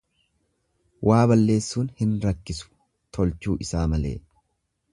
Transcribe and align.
Waa 1.09 1.19
balleessuun 1.31 1.91
hin 2.01 2.15
rakkisu 2.25 2.71
tolchuu 3.19 3.61
isaa 3.67 3.87
malee. 3.95 4.17